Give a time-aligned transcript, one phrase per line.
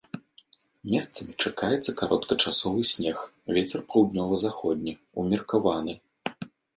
[0.91, 3.17] Месцамі чакаецца кароткачасовы снег,
[3.57, 4.93] вецер паўднёва-заходні,
[5.25, 5.93] умеркаваны.